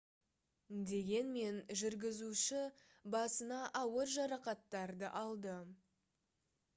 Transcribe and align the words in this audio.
дегенмен 0.91 1.57
жүргізуші 1.81 2.61
басына 3.15 3.59
ауыр 3.81 4.09
жарақаттарды 4.15 5.13
алды 5.21 5.55